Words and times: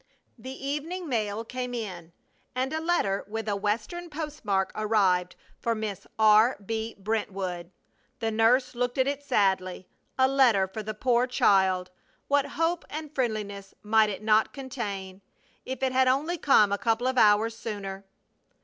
The 0.35 0.49
evening 0.67 1.07
mail 1.07 1.45
came 1.45 1.75
in 1.75 2.11
and 2.55 2.73
a 2.73 2.81
letter 2.81 3.23
with 3.27 3.47
a 3.47 3.55
Western 3.55 4.09
postmark 4.09 4.71
arrived 4.73 5.35
for 5.59 5.75
Miss 5.75 6.07
R.B. 6.17 6.95
Brentwood. 6.97 7.71
The 8.17 8.31
nurse 8.31 8.73
looked 8.73 8.97
at 8.97 9.05
it 9.05 9.21
sadly. 9.21 9.87
A 10.17 10.27
letter 10.27 10.67
for 10.67 10.81
the 10.81 10.95
poor 10.95 11.27
child! 11.27 11.91
What 12.27 12.47
hope 12.57 12.83
and 12.89 13.13
friendliness 13.13 13.75
might 13.83 14.09
it 14.09 14.23
not 14.23 14.53
contain! 14.53 15.21
If 15.67 15.83
it 15.83 15.91
had 15.91 16.07
only 16.07 16.39
come 16.39 16.71
a 16.71 16.79
couple 16.79 17.05
of 17.05 17.19
hours 17.19 17.55
sooner! 17.55 18.03